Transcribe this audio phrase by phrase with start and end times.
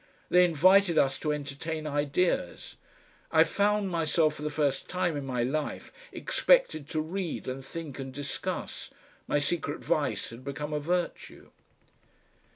[0.31, 2.75] They invited us to entertain ideas;
[3.31, 7.99] I found myself for the first time in my life expected to read and think
[7.99, 8.89] and discuss,
[9.27, 11.51] my secret vice had become a virtue.